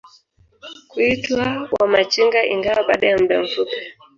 [0.91, 1.45] kuitwa
[1.79, 3.75] Wamachinga ingawa baada ya muda mfupi